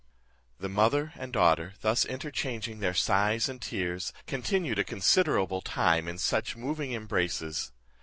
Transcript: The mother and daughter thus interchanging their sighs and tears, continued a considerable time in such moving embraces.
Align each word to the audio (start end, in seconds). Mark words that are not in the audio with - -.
The 0.59 0.67
mother 0.67 1.13
and 1.15 1.31
daughter 1.31 1.75
thus 1.81 2.05
interchanging 2.05 2.79
their 2.79 2.95
sighs 2.95 3.47
and 3.47 3.61
tears, 3.61 4.13
continued 4.25 4.79
a 4.79 4.83
considerable 4.83 5.61
time 5.61 6.07
in 6.07 6.17
such 6.17 6.55
moving 6.55 6.91
embraces. 6.93 7.71